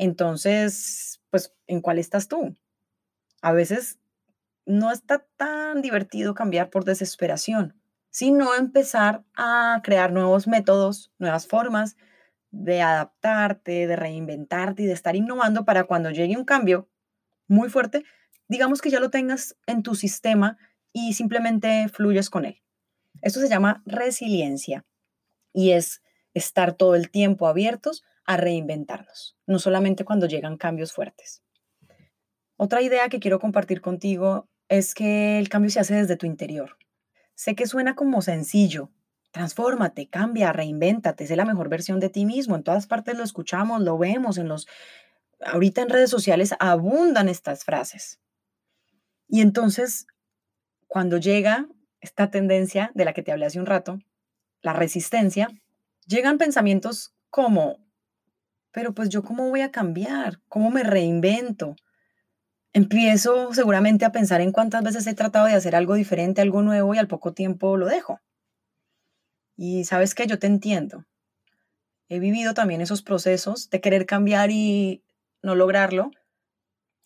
Entonces, 0.01 1.21
pues, 1.29 1.55
¿en 1.67 1.83
cuál 1.83 1.99
estás 1.99 2.27
tú? 2.27 2.57
A 3.43 3.53
veces 3.53 3.99
no 4.65 4.91
está 4.93 5.27
tan 5.37 5.83
divertido 5.83 6.33
cambiar 6.33 6.71
por 6.71 6.87
desesperación, 6.87 7.79
sino 8.09 8.55
empezar 8.55 9.25
a 9.35 9.83
crear 9.85 10.11
nuevos 10.11 10.47
métodos, 10.49 11.13
nuevas 11.19 11.47
formas 11.47 11.99
de 12.51 12.81
adaptarte, 12.81 13.87
de 13.87 13.95
reinventarte 13.95 14.85
y 14.85 14.87
de 14.87 14.95
estar 14.95 15.17
innovando 15.17 15.67
para 15.67 15.85
cuando 15.85 16.11
llegue 16.11 16.39
un 16.39 16.47
cambio 16.47 16.89
muy 17.47 17.69
fuerte, 17.69 18.03
digamos 18.49 18.81
que 18.81 18.89
ya 18.89 19.01
lo 19.01 19.11
tengas 19.11 19.59
en 19.67 19.83
tu 19.83 19.95
sistema 19.95 20.57
y 20.95 21.13
simplemente 21.13 21.91
fluyes 21.91 22.31
con 22.31 22.47
él. 22.47 22.63
Esto 23.21 23.39
se 23.39 23.51
llama 23.51 23.83
resiliencia 23.85 24.87
y 25.53 25.73
es 25.73 26.01
estar 26.33 26.73
todo 26.73 26.95
el 26.95 27.11
tiempo 27.11 27.47
abiertos 27.47 28.03
a 28.31 28.37
reinventarnos, 28.37 29.37
no 29.49 29.59
solamente 29.59 30.05
cuando 30.05 30.29
llegan 30.29 30.57
cambios 30.57 30.93
fuertes. 30.93 31.43
Otra 32.57 32.81
idea 32.81 33.09
que 33.09 33.19
quiero 33.19 33.41
compartir 33.41 33.81
contigo 33.81 34.49
es 34.69 34.95
que 34.95 35.41
el 35.41 35.49
cambio 35.49 35.69
se 35.69 35.81
hace 35.81 35.97
desde 35.97 36.17
tu 36.17 36.27
interior. 36.27 36.77
Sé 37.35 37.57
que 37.57 37.67
suena 37.67 37.97
como 37.97 38.23
sencillo. 38.23 38.93
Transfórmate, 39.33 40.09
cambia, 40.09 40.53
reinvéntate, 40.53 41.27
sé 41.27 41.35
la 41.35 41.45
mejor 41.45 41.69
versión 41.69 41.99
de 41.99 42.09
ti 42.09 42.25
mismo. 42.25 42.55
En 42.55 42.63
todas 42.63 42.87
partes 42.87 43.17
lo 43.17 43.25
escuchamos, 43.25 43.83
lo 43.83 43.99
vemos, 43.99 44.39
en 44.39 44.47
los 44.47 44.69
ahorita 45.45 45.83
en 45.83 45.89
redes 45.89 46.11
sociales 46.11 46.55
abundan 46.61 47.29
estas 47.29 47.65
frases. 47.65 48.21
Y 49.27 49.41
entonces, 49.41 50.07
cuando 50.87 51.17
llega 51.17 51.67
esta 52.01 52.31
tendencia 52.31 52.93
de 52.95 53.05
la 53.05 53.13
que 53.13 53.25
te 53.25 53.33
hablé 53.33 53.47
hace 53.47 53.59
un 53.59 53.67
rato, 53.67 53.99
la 54.63 54.73
resistencia, 54.73 55.49
llegan 56.07 56.39
pensamientos 56.39 57.13
como, 57.29 57.90
pero 58.73 58.95
pues 58.95 59.09
yo 59.09 59.23
cómo 59.23 59.49
voy 59.49 59.61
a 59.63 59.71
cambiar, 59.71 60.41
cómo 60.49 60.71
me 60.71 60.83
reinvento. 60.83 61.77
Empiezo 62.73 63.53
seguramente 63.53 64.05
a 64.05 64.13
pensar 64.13 64.41
en 64.41 64.53
cuántas 64.53 64.85
veces 64.85 65.07
he 65.07 65.15
tratado 65.15 65.47
de 65.47 65.55
hacer 65.55 65.75
algo 65.75 65.95
diferente, 65.95 66.41
algo 66.41 66.63
nuevo 66.63 66.95
y 66.95 66.99
al 66.99 67.09
poco 67.09 67.33
tiempo 67.33 67.77
lo 67.77 67.87
dejo. 67.87 68.21
Y 69.57 69.85
sabes 69.85 70.15
que 70.15 70.27
yo 70.27 70.39
te 70.39 70.47
entiendo. 70.47 71.05
He 72.09 72.19
vivido 72.19 72.55
también 72.55 72.81
esos 72.81 73.03
procesos 73.03 73.71
de 73.71 73.81
querer 73.81 74.07
cambiar 74.07 74.51
y 74.51 75.05
no 75.43 75.55
lograrlo. 75.55 76.11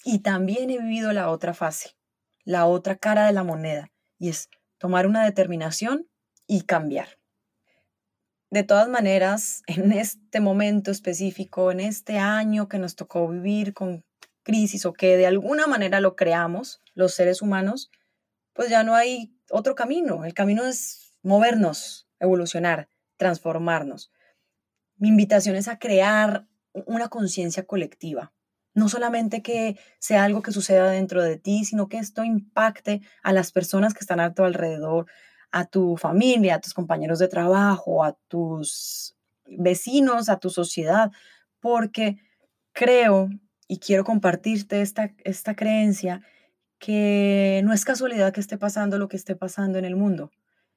Y 0.04 0.20
también 0.20 0.70
he 0.70 0.78
vivido 0.78 1.12
la 1.12 1.30
otra 1.30 1.54
fase, 1.54 1.96
la 2.44 2.66
otra 2.66 2.96
cara 2.96 3.26
de 3.26 3.32
la 3.32 3.42
moneda, 3.42 3.90
y 4.18 4.28
es 4.28 4.50
tomar 4.78 5.06
una 5.06 5.24
determinación 5.24 6.08
y 6.46 6.62
cambiar. 6.62 7.18
De 8.54 8.62
todas 8.62 8.88
maneras, 8.88 9.64
en 9.66 9.90
este 9.90 10.38
momento 10.38 10.92
específico, 10.92 11.72
en 11.72 11.80
este 11.80 12.20
año 12.20 12.68
que 12.68 12.78
nos 12.78 12.94
tocó 12.94 13.26
vivir 13.26 13.74
con 13.74 14.04
crisis 14.44 14.86
o 14.86 14.92
que 14.92 15.16
de 15.16 15.26
alguna 15.26 15.66
manera 15.66 15.98
lo 15.98 16.14
creamos 16.14 16.80
los 16.94 17.14
seres 17.14 17.42
humanos, 17.42 17.90
pues 18.52 18.70
ya 18.70 18.84
no 18.84 18.94
hay 18.94 19.36
otro 19.50 19.74
camino. 19.74 20.24
El 20.24 20.34
camino 20.34 20.64
es 20.64 21.18
movernos, 21.24 22.06
evolucionar, 22.20 22.88
transformarnos. 23.16 24.12
Mi 24.98 25.08
invitación 25.08 25.56
es 25.56 25.66
a 25.66 25.80
crear 25.80 26.46
una 26.86 27.08
conciencia 27.08 27.66
colectiva. 27.66 28.32
No 28.72 28.88
solamente 28.88 29.42
que 29.42 29.80
sea 29.98 30.22
algo 30.22 30.42
que 30.42 30.52
suceda 30.52 30.90
dentro 30.90 31.24
de 31.24 31.38
ti, 31.38 31.64
sino 31.64 31.88
que 31.88 31.98
esto 31.98 32.22
impacte 32.22 33.00
a 33.24 33.32
las 33.32 33.50
personas 33.50 33.94
que 33.94 34.00
están 34.04 34.20
a 34.20 34.32
tu 34.32 34.44
alrededor, 34.44 35.06
a 35.54 35.66
tu 35.66 35.96
familia, 35.96 36.56
a 36.56 36.60
tus 36.60 36.74
compañeros 36.74 37.20
de 37.20 37.28
trabajo, 37.28 38.02
a 38.02 38.16
tus 38.26 39.14
vecinos, 39.46 40.28
a 40.28 40.40
tu 40.40 40.50
sociedad, 40.50 41.12
porque 41.60 42.18
creo 42.72 43.30
y 43.68 43.78
quiero 43.78 44.02
compartirte 44.02 44.80
esta, 44.80 45.14
esta 45.22 45.54
creencia 45.54 46.22
que 46.80 47.62
no 47.64 47.72
es 47.72 47.84
casualidad 47.84 48.32
que 48.32 48.40
esté 48.40 48.58
pasando 48.58 48.98
lo 48.98 49.06
que 49.06 49.16
esté 49.16 49.36
pasando 49.36 49.78
en 49.78 49.84
el 49.84 49.94
mundo, 49.94 50.32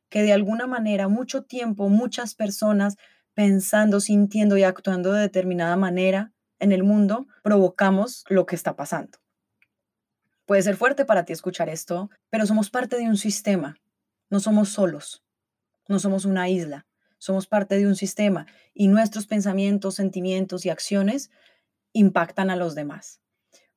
que 0.10 0.22
de 0.22 0.32
alguna 0.32 0.68
manera 0.68 1.08
mucho 1.08 1.42
tiempo 1.42 1.90
muchas 1.90 2.36
personas 2.36 2.98
pensando, 3.34 4.00
sintiendo 4.00 4.58
y 4.58 4.64
actuando 4.64 5.12
de 5.12 5.22
determinada 5.22 5.76
manera 5.76 6.34
en 6.60 6.72
el 6.72 6.84
mundo, 6.84 7.26
provocamos 7.42 8.26
lo 8.30 8.46
que 8.46 8.56
está 8.56 8.76
pasando. 8.76 9.18
Puede 10.46 10.62
ser 10.62 10.76
fuerte 10.76 11.04
para 11.04 11.26
ti 11.26 11.34
escuchar 11.34 11.68
esto, 11.68 12.12
pero 12.30 12.46
somos 12.46 12.70
parte 12.70 12.96
de 12.98 13.08
un 13.08 13.18
sistema, 13.18 13.76
no 14.30 14.40
somos 14.40 14.70
solos, 14.70 15.24
no 15.88 16.00
somos 16.00 16.26
una 16.26 16.50
isla, 16.50 16.86
somos 17.18 17.48
parte 17.48 17.78
de 17.78 17.88
un 17.88 17.96
sistema 17.96 18.48
y 18.74 18.88
nuestros 18.88 19.28
pensamientos, 19.28 19.96
sentimientos 19.96 20.66
y 20.66 20.70
acciones 20.70 21.32
impactan 21.94 22.50
a 22.50 22.56
los 22.56 22.76
demás. 22.76 23.22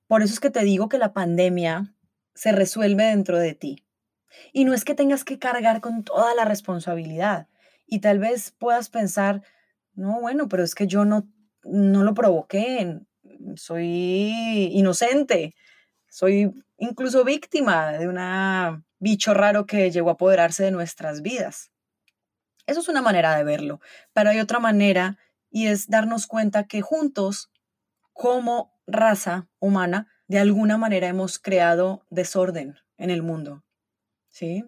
Por 0.07 0.23
eso 0.23 0.35
es 0.35 0.41
que 0.41 0.51
te 0.51 0.65
digo 0.65 0.89
que 0.89 0.99
la 0.99 1.13
pandemia 1.13 1.95
se 2.35 2.53
resuelve 2.53 3.05
dentro 3.05 3.39
de 3.39 3.55
ti. 3.55 3.85
Y 4.53 4.65
no 4.65 4.75
es 4.75 4.85
que 4.85 4.95
tengas 4.95 5.25
que 5.25 5.39
cargar 5.39 5.81
con 5.81 6.05
toda 6.05 6.35
la 6.35 6.45
responsabilidad, 6.45 7.49
y 7.91 7.99
tal 7.99 8.21
vez 8.21 8.53
puedas 8.53 8.89
pensar, 8.89 9.43
no, 9.95 10.21
bueno, 10.21 10.49
pero 10.49 10.63
es 10.63 10.77
que 10.77 10.87
yo 10.87 11.05
no, 11.05 11.29
no 11.65 12.05
lo 12.05 12.15
provoqué, 12.15 13.01
soy 13.57 14.71
inocente, 14.73 15.55
soy 16.09 16.53
incluso 16.81 17.25
víctima 17.25 17.93
de 17.93 18.09
un 18.09 18.85
bicho 18.99 19.35
raro 19.35 19.67
que 19.67 19.91
llegó 19.91 20.09
a 20.09 20.15
apoderarse 20.15 20.65
de 20.65 20.71
nuestras 20.71 21.23
vidas. 21.23 21.71
Eso 22.67 22.81
es 22.81 22.89
una 22.89 23.03
manera 23.03 23.37
de 23.37 23.45
verlo, 23.45 23.81
pero 24.13 24.31
hay 24.31 24.41
otra 24.41 24.59
manera 24.59 25.19
y 25.51 25.67
es 25.67 25.89
darnos 25.89 26.27
cuenta 26.27 26.67
que 26.67 26.81
juntos, 26.81 27.51
como 28.13 28.73
raza 28.87 29.49
humana, 29.59 30.09
de 30.27 30.39
alguna 30.39 30.79
manera 30.79 31.09
hemos 31.09 31.39
creado 31.39 32.07
desorden 32.09 32.77
en 32.97 33.11
el 33.11 33.23
mundo. 33.23 33.63
¿Sí? 34.29 34.65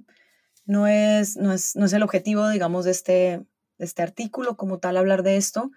No 0.65 0.87
es, 0.87 1.37
no 1.37 1.53
es, 1.53 1.77
no 1.77 1.87
es 1.87 1.93
el 1.93 2.03
objetivo, 2.03 2.49
digamos, 2.49 2.85
de 2.85 2.91
este, 2.91 3.47
de 3.79 3.85
este 3.85 4.03
artículo 4.03 4.57
como 4.57 4.81
tal 4.81 4.97
hablar 4.97 5.23
de 5.23 5.37
esto, 5.37 5.71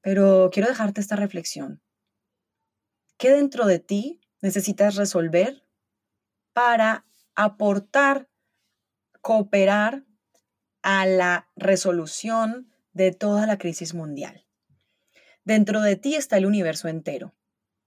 pero 0.00 0.50
quiero 0.52 0.68
dejarte 0.68 1.00
esta 1.00 1.16
reflexión. 1.16 1.80
¿Qué 3.18 3.30
dentro 3.30 3.66
de 3.66 3.78
ti 3.78 4.20
necesitas 4.40 4.96
resolver 4.96 5.64
para 6.52 7.06
aportar, 7.34 8.28
cooperar 9.20 10.04
a 10.82 11.06
la 11.06 11.50
resolución 11.56 12.70
de 12.92 13.12
toda 13.12 13.46
la 13.46 13.58
crisis 13.58 13.94
mundial? 13.94 14.46
Dentro 15.44 15.80
de 15.80 15.96
ti 15.96 16.14
está 16.14 16.36
el 16.36 16.46
universo 16.46 16.88
entero. 16.88 17.34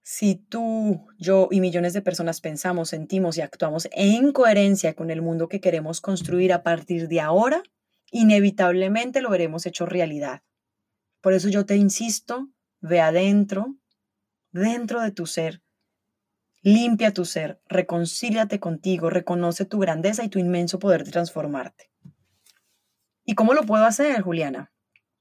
Si 0.02 0.36
tú, 0.36 1.08
yo 1.18 1.48
y 1.50 1.62
millones 1.62 1.94
de 1.94 2.02
personas 2.02 2.42
pensamos, 2.42 2.90
sentimos 2.90 3.38
y 3.38 3.42
actuamos 3.42 3.88
en 3.94 4.34
coherencia 4.34 4.96
con 4.96 5.10
el 5.10 5.22
mundo 5.22 5.48
que 5.48 5.62
queremos 5.62 6.02
construir 6.02 6.52
a 6.52 6.62
partir 6.62 7.08
de 7.08 7.22
ahora, 7.22 7.64
inevitablemente 8.12 9.22
lo 9.22 9.30
veremos 9.30 9.66
hecho 9.66 9.86
realidad. 9.86 10.44
Por 11.22 11.32
eso 11.32 11.48
yo 11.48 11.66
te 11.66 11.78
insisto, 11.78 12.50
ve 12.82 13.00
adentro, 13.00 13.78
dentro 14.52 15.02
de 15.02 15.12
tu 15.12 15.26
ser, 15.26 15.63
limpia 16.64 17.14
tu 17.14 17.26
ser, 17.26 17.62
reconcíliate 17.68 18.60
contigo, 18.60 19.12
reconoce 19.12 19.66
tu 19.66 19.78
grandeza 19.78 20.24
y 20.24 20.30
tu 20.30 20.40
inmenso 20.40 20.80
poder 20.80 21.04
de 21.04 21.12
transformarte. 21.12 21.92
¿Y 23.24 23.36
cómo 23.36 23.54
lo 23.54 23.62
puedo 23.62 23.86
hacer, 23.86 24.22
Juliana? 24.22 24.72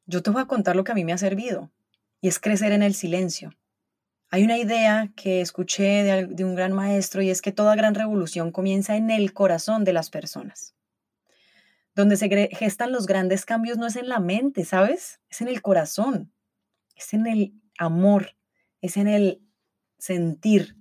Yo 0.06 0.22
te 0.22 0.30
voy 0.30 0.40
a 0.40 0.46
contar 0.46 0.76
lo 0.76 0.84
que 0.84 0.92
a 0.92 0.94
mí 0.94 1.04
me 1.04 1.12
ha 1.12 1.18
servido, 1.18 1.70
y 2.20 2.28
es 2.28 2.40
crecer 2.40 2.72
en 2.72 2.82
el 2.82 2.94
silencio 2.94 3.52
hay 4.32 4.44
una 4.44 4.56
idea 4.56 5.12
que 5.14 5.42
escuché 5.42 6.26
de, 6.30 6.44
un 6.44 6.54
gran 6.54 6.72
maestro 6.72 7.20
y 7.20 7.28
es 7.28 7.42
que 7.42 7.52
toda 7.52 7.76
gran 7.76 7.94
revolución 7.94 8.50
comienza 8.50 8.96
en 8.96 9.10
el 9.10 9.34
corazón 9.34 9.84
de 9.84 9.92
las 9.92 10.08
personas. 10.08 10.74
Donde 11.94 12.16
se 12.16 12.48
gestan 12.50 12.92
los 12.92 13.06
grandes 13.06 13.44
cambios 13.44 13.76
no 13.76 13.86
es 13.86 13.96
en 13.96 14.08
la 14.08 14.20
mente, 14.20 14.64
¿sabes? 14.64 15.20
Es 15.28 15.42
en 15.42 15.48
el 15.48 15.60
corazón, 15.60 16.32
es 16.96 17.12
en 17.12 17.26
el 17.26 17.52
amor, 17.76 18.34
es 18.80 18.96
en 18.96 19.06
el 19.06 19.42
sentir. 19.98 20.78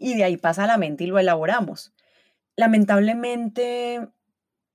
Y 0.00 0.14
de 0.14 0.24
ahí 0.24 0.36
pasa 0.36 0.64
a 0.64 0.66
la 0.66 0.78
mente 0.78 1.04
y 1.04 1.06
lo 1.06 1.20
elaboramos. 1.20 1.92
Lamentablemente, 2.56 4.08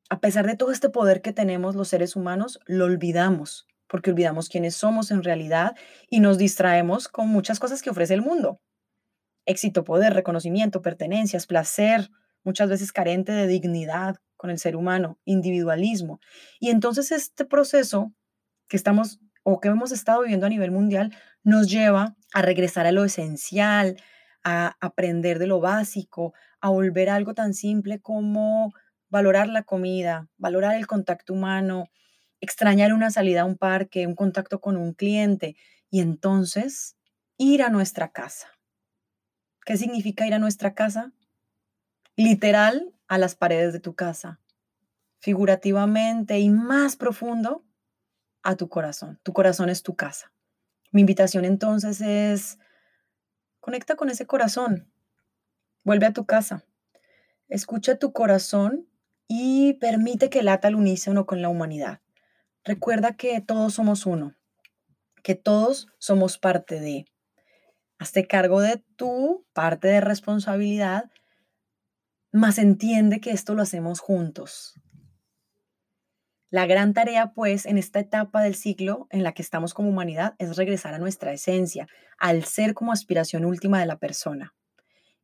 a 0.09 0.19
pesar 0.21 0.45
de 0.45 0.55
todo 0.55 0.71
este 0.71 0.89
poder 0.89 1.21
que 1.21 1.33
tenemos 1.33 1.75
los 1.75 1.89
seres 1.89 2.15
humanos, 2.15 2.59
lo 2.65 2.85
olvidamos 2.85 3.67
porque 3.87 4.11
olvidamos 4.11 4.49
quiénes 4.49 4.75
somos 4.75 5.11
en 5.11 5.23
realidad 5.23 5.75
y 6.09 6.19
nos 6.19 6.37
distraemos 6.37 7.07
con 7.07 7.27
muchas 7.29 7.59
cosas 7.59 7.81
que 7.81 7.89
ofrece 7.89 8.13
el 8.13 8.21
mundo. 8.21 8.59
Éxito, 9.45 9.83
poder, 9.83 10.13
reconocimiento, 10.13 10.81
pertenencias, 10.81 11.45
placer, 11.45 12.09
muchas 12.43 12.69
veces 12.69 12.91
carente 12.91 13.31
de 13.31 13.47
dignidad 13.47 14.17
con 14.37 14.49
el 14.49 14.59
ser 14.59 14.75
humano, 14.75 15.19
individualismo. 15.23 16.19
Y 16.59 16.69
entonces 16.69 17.11
este 17.11 17.45
proceso 17.45 18.13
que 18.67 18.77
estamos 18.77 19.19
o 19.43 19.59
que 19.59 19.67
hemos 19.67 19.91
estado 19.91 20.21
viviendo 20.21 20.47
a 20.47 20.49
nivel 20.49 20.71
mundial 20.71 21.15
nos 21.43 21.69
lleva 21.69 22.15
a 22.33 22.41
regresar 22.41 22.87
a 22.87 22.91
lo 22.91 23.05
esencial, 23.05 23.97
a 24.45 24.77
aprender 24.79 25.39
de 25.39 25.47
lo 25.47 25.59
básico, 25.59 26.33
a 26.61 26.69
volver 26.69 27.09
a 27.09 27.15
algo 27.15 27.33
tan 27.33 27.53
simple 27.53 27.99
como 27.99 28.73
valorar 29.09 29.49
la 29.49 29.63
comida, 29.63 30.29
valorar 30.37 30.75
el 30.75 30.87
contacto 30.87 31.33
humano, 31.33 31.89
extrañar 32.39 32.93
una 32.93 33.09
salida 33.09 33.41
a 33.41 33.45
un 33.45 33.57
parque, 33.57 34.07
un 34.07 34.15
contacto 34.15 34.61
con 34.61 34.77
un 34.77 34.93
cliente 34.93 35.57
y 35.89 35.99
entonces 35.99 36.95
ir 37.37 37.63
a 37.63 37.69
nuestra 37.69 38.11
casa. 38.11 38.47
¿Qué 39.65 39.77
significa 39.77 40.27
ir 40.27 40.35
a 40.35 40.39
nuestra 40.39 40.75
casa? 40.75 41.11
Literal, 42.15 42.93
a 43.07 43.17
las 43.17 43.35
paredes 43.35 43.73
de 43.73 43.79
tu 43.79 43.95
casa. 43.95 44.39
Figurativamente 45.19 46.39
y 46.39 46.51
más 46.51 46.97
profundo, 46.97 47.65
a 48.43 48.55
tu 48.55 48.69
corazón. 48.69 49.19
Tu 49.23 49.33
corazón 49.33 49.69
es 49.69 49.81
tu 49.81 49.95
casa. 49.95 50.31
Mi 50.91 51.01
invitación 51.01 51.45
entonces 51.45 51.99
es, 51.99 52.59
conecta 53.65 53.95
con 53.95 54.11
ese 54.11 54.27
corazón. 54.27 54.91
Vuelve 55.83 56.05
a 56.05 56.13
tu 56.13 56.27
casa. 56.27 56.63
Escucha 57.47 57.97
tu 57.97 58.13
corazón 58.13 58.87
y 59.27 59.73
permite 59.79 60.29
que 60.29 60.43
lata 60.43 60.67
al 60.67 60.75
unísono 60.75 61.25
con 61.25 61.41
la 61.41 61.49
humanidad. 61.49 61.99
Recuerda 62.63 63.17
que 63.17 63.41
todos 63.41 63.73
somos 63.73 64.05
uno, 64.05 64.35
que 65.23 65.33
todos 65.33 65.87
somos 65.97 66.37
parte 66.37 66.79
de. 66.79 67.07
Hazte 67.97 68.27
cargo 68.27 68.61
de 68.61 68.83
tu 68.97 69.47
parte 69.51 69.87
de 69.87 69.99
responsabilidad, 69.99 71.09
más 72.31 72.59
entiende 72.59 73.19
que 73.19 73.31
esto 73.31 73.55
lo 73.55 73.63
hacemos 73.63 73.99
juntos. 73.99 74.79
La 76.55 76.67
gran 76.67 76.93
tarea, 76.93 77.33
pues, 77.33 77.65
en 77.65 77.77
esta 77.77 77.99
etapa 77.99 78.41
del 78.41 78.55
ciclo 78.55 79.09
en 79.09 79.23
la 79.23 79.33
que 79.33 79.41
estamos 79.41 79.73
como 79.73 79.89
humanidad 79.89 80.35
es 80.37 80.55
regresar 80.55 80.93
a 80.93 80.99
nuestra 80.99 81.33
esencia, 81.33 81.89
al 82.17 82.45
ser 82.45 82.73
como 82.73 82.93
aspiración 82.93 83.43
última 83.43 83.81
de 83.81 83.85
la 83.85 83.99
persona. 83.99 84.55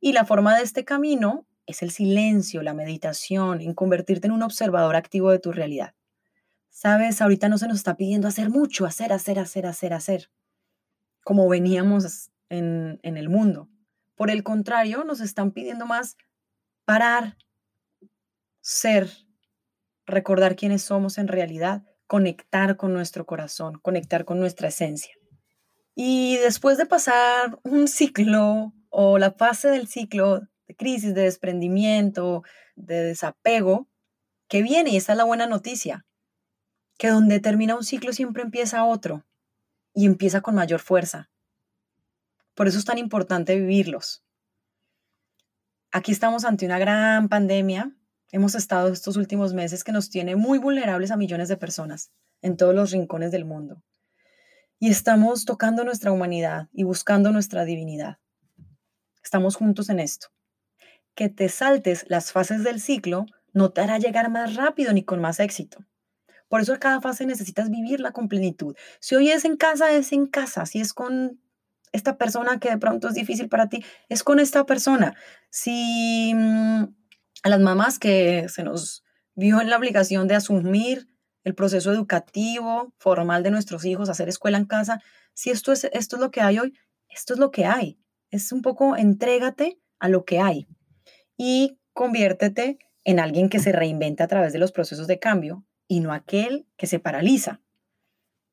Y 0.02 0.12
la 0.12 0.26
forma 0.26 0.58
de 0.58 0.64
este 0.64 0.84
camino 0.84 1.48
es 1.68 1.84
el 1.84 1.92
silencio, 1.92 2.62
la 2.64 2.74
meditación, 2.74 3.62
en 3.62 3.74
convertirte 3.74 4.28
en 4.28 4.34
un 4.34 4.44
observador 4.44 4.98
activo 4.98 5.32
de 5.32 5.40
tu 5.40 5.54
realidad. 5.54 5.96
Sabes, 6.70 7.22
ahorita 7.22 7.48
no 7.48 7.58
se 7.58 7.70
nos 7.70 7.78
está 7.78 7.96
pidiendo 7.96 8.28
hacer 8.28 8.50
mucho, 8.50 8.86
hacer, 8.86 9.14
hacer, 9.14 9.40
hacer, 9.40 9.68
hacer, 9.68 9.94
hacer, 9.94 10.30
como 11.24 11.48
veníamos 11.48 12.30
en, 12.50 13.00
en 13.04 13.16
el 13.16 13.30
mundo. 13.30 13.70
Por 14.16 14.32
el 14.32 14.44
contrario, 14.44 15.06
nos 15.06 15.22
están 15.22 15.52
pidiendo 15.52 15.86
más 15.86 16.18
parar, 16.84 17.38
ser, 18.60 19.10
recordar 20.12 20.56
quiénes 20.56 20.84
somos 20.84 21.18
en 21.18 21.28
realidad, 21.28 21.84
conectar 22.08 22.78
con 22.78 22.94
nuestro 22.94 23.26
corazón, 23.26 23.80
conectar 23.82 24.26
con 24.26 24.40
nuestra 24.40 24.68
esencia. 24.68 25.14
Y 25.96 26.38
después 26.38 26.78
de 26.78 26.86
pasar 26.86 27.60
un 27.64 27.88
ciclo 27.88 28.74
o 28.90 29.18
la 29.18 29.32
fase 29.32 29.70
del 29.70 29.88
ciclo 29.88 30.42
crisis, 30.78 31.14
de 31.14 31.24
desprendimiento, 31.24 32.44
de 32.76 33.04
desapego, 33.04 33.90
que 34.48 34.62
viene, 34.62 34.92
y 34.92 34.98
esa 34.98 35.14
es 35.14 35.18
la 35.18 35.24
buena 35.24 35.48
noticia, 35.48 36.06
que 36.98 37.08
donde 37.08 37.40
termina 37.40 37.76
un 37.76 37.84
ciclo 37.84 38.14
siempre 38.14 38.44
empieza 38.44 38.84
otro 38.84 39.26
y 39.94 40.06
empieza 40.06 40.42
con 40.42 40.56
mayor 40.56 40.80
fuerza. 40.80 41.30
Por 42.54 42.68
eso 42.68 42.78
es 42.78 42.86
tan 42.86 42.98
importante 42.98 43.56
vivirlos. 43.56 44.24
Aquí 45.92 46.12
estamos 46.12 46.46
ante 46.46 46.66
una 46.66 46.80
gran 46.80 47.28
pandemia. 47.28 47.96
Hemos 48.32 48.56
estado 48.56 48.90
estos 48.90 49.18
últimos 49.18 49.54
meses 49.54 49.84
que 49.84 49.92
nos 49.92 50.10
tiene 50.10 50.36
muy 50.36 50.58
vulnerables 50.58 51.12
a 51.12 51.18
millones 51.18 51.50
de 51.50 51.58
personas 51.58 52.12
en 52.42 52.58
todos 52.58 52.74
los 52.74 52.92
rincones 52.92 53.32
del 53.32 53.46
mundo. 53.46 53.84
Y 54.80 54.90
estamos 54.90 55.46
tocando 55.46 55.84
nuestra 55.84 56.12
humanidad 56.12 56.70
y 56.72 56.84
buscando 56.84 57.32
nuestra 57.32 57.66
divinidad. 57.66 58.18
Estamos 59.24 59.56
juntos 59.56 59.90
en 59.90 60.00
esto 60.00 60.30
que 61.16 61.30
te 61.30 61.50
saltes 61.50 62.06
las 62.08 62.32
fases 62.32 62.64
del 62.64 62.80
ciclo 62.80 63.26
no 63.54 63.72
te 63.72 63.82
hará 63.82 63.98
llegar 63.98 64.30
más 64.30 64.56
rápido 64.56 64.94
ni 64.94 65.04
con 65.04 65.20
más 65.20 65.40
éxito. 65.40 65.86
Por 66.48 66.62
eso 66.62 66.78
cada 66.80 67.02
fase 67.02 67.26
necesitas 67.26 67.70
vivirla 67.70 68.12
con 68.12 68.28
plenitud. 68.28 68.76
Si 69.00 69.16
hoy 69.16 69.30
es 69.30 69.46
en 69.46 69.58
casa, 69.58 69.92
es 69.92 70.12
en 70.12 70.28
casa. 70.28 70.66
Si 70.66 70.80
es 70.80 70.94
con 70.94 71.40
esta 71.92 72.18
persona 72.18 72.60
que 72.60 72.70
de 72.70 72.78
pronto 72.78 73.10
es 73.10 73.14
difícil 73.14 73.50
para 73.50 73.68
ti, 73.68 73.84
es 74.10 74.24
con 74.24 74.40
esta 74.40 74.66
persona. 74.66 75.16
Si 75.50 76.34
mm, 76.34 76.84
a 77.44 77.50
las 77.50 77.60
mamás 77.60 78.00
que 78.00 78.48
se 78.50 78.64
nos 78.64 79.04
vio 79.36 79.62
en 79.62 79.70
la 79.70 79.78
obligación 79.78 80.28
de 80.28 80.36
asumir 80.36 81.08
el 81.44 81.56
proceso 81.56 81.92
educativo 81.92 82.94
formal 82.98 83.44
de 83.44 83.52
nuestros 83.52 83.86
hijos, 83.86 84.10
hacer 84.10 84.30
escuela 84.30 84.58
en 84.58 84.66
casa, 84.66 85.02
si 85.34 85.50
esto 85.50 85.72
es, 85.72 85.86
esto 85.86 86.16
es 86.18 86.22
lo 86.22 86.32
que 86.32 86.42
hay 86.42 86.60
hoy, 86.60 86.74
esto 87.10 87.34
es 87.34 87.40
lo 87.40 87.52
que 87.52 87.66
hay. 87.66 88.00
Es 88.30 88.52
un 88.52 88.62
poco 88.62 88.96
entrégate 88.96 89.80
a 90.00 90.08
lo 90.08 90.24
que 90.26 90.40
hay 90.40 90.68
y 91.38 91.80
conviértete 91.94 92.78
en 93.04 93.20
alguien 93.20 93.50
que 93.50 93.60
se 93.60 93.72
reinventa 93.72 94.26
a 94.26 94.28
través 94.28 94.54
de 94.54 94.60
los 94.60 94.72
procesos 94.72 95.08
de 95.08 95.20
cambio 95.20 95.66
y 95.88 96.00
no 96.00 96.14
aquel 96.14 96.68
que 96.78 96.88
se 96.88 97.00
paraliza. 97.00 97.62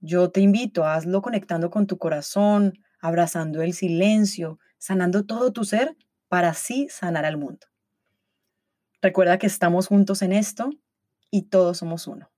Yo 0.01 0.31
te 0.31 0.40
invito, 0.40 0.85
hazlo 0.85 1.22
conectando 1.22 1.70
con 1.70 1.87
tu 1.87 1.98
corazón, 1.98 2.79
abrazando 3.01 3.62
el 3.62 3.74
silencio, 3.74 4.59
sanando 4.79 5.27
todo 5.27 5.53
tu 5.53 5.64
ser 5.64 5.96
para 6.29 6.51
así 6.51 6.88
sanar 6.88 7.24
al 7.24 7.37
mundo. 7.37 7.66
Recuerda 9.01 9.39
que 9.39 9.47
estamos 9.47 9.87
juntos 9.87 10.23
en 10.23 10.33
esto 10.33 10.71
y 11.31 11.43
todos 11.43 11.79
somos 11.79 12.07
uno. 12.07 12.31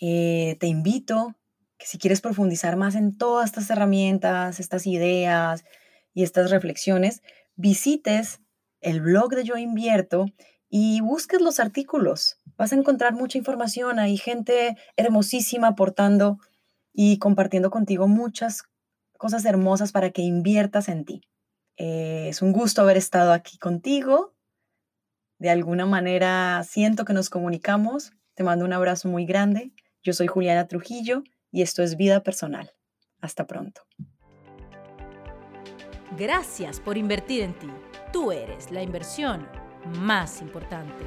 Eh, 0.00 0.56
te 0.60 0.66
invito 0.66 1.34
que 1.78 1.86
si 1.86 1.98
quieres 1.98 2.20
profundizar 2.20 2.76
más 2.76 2.94
en 2.94 3.16
todas 3.16 3.46
estas 3.46 3.70
herramientas, 3.70 4.60
estas 4.60 4.86
ideas 4.86 5.64
y 6.12 6.24
estas 6.24 6.50
reflexiones, 6.50 7.22
visites 7.54 8.40
el 8.80 9.00
blog 9.00 9.30
de 9.30 9.44
Yo 9.44 9.56
Invierto 9.56 10.26
y 10.68 11.00
busques 11.00 11.40
los 11.40 11.60
artículos. 11.60 12.38
Vas 12.56 12.72
a 12.72 12.76
encontrar 12.76 13.14
mucha 13.14 13.38
información. 13.38 13.98
Hay 13.98 14.16
gente 14.16 14.76
hermosísima 14.96 15.68
aportando 15.68 16.38
y 16.92 17.18
compartiendo 17.18 17.70
contigo 17.70 18.08
muchas 18.08 18.64
cosas 19.16 19.44
hermosas 19.44 19.92
para 19.92 20.10
que 20.10 20.22
inviertas 20.22 20.88
en 20.88 21.04
ti. 21.04 21.22
Eh, 21.76 22.28
es 22.28 22.42
un 22.42 22.52
gusto 22.52 22.82
haber 22.82 22.96
estado 22.96 23.32
aquí 23.32 23.58
contigo. 23.58 24.34
De 25.38 25.50
alguna 25.50 25.86
manera 25.86 26.62
siento 26.64 27.04
que 27.04 27.12
nos 27.12 27.30
comunicamos. 27.30 28.12
Te 28.34 28.44
mando 28.44 28.64
un 28.64 28.72
abrazo 28.72 29.08
muy 29.08 29.24
grande. 29.24 29.72
Yo 30.02 30.12
soy 30.12 30.26
Juliana 30.26 30.66
Trujillo 30.66 31.22
y 31.50 31.62
esto 31.62 31.82
es 31.82 31.96
Vida 31.96 32.22
Personal. 32.22 32.72
Hasta 33.20 33.46
pronto. 33.46 33.82
Gracias 36.16 36.80
por 36.80 36.96
invertir 36.96 37.42
en 37.42 37.58
ti. 37.58 37.68
Tú 38.12 38.32
eres 38.32 38.70
la 38.70 38.82
inversión 38.82 39.46
más 40.00 40.40
importante. 40.40 41.04